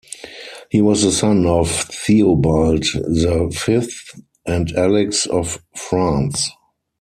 [0.71, 6.49] He was the son of Theobald the Fifth and Alix of France.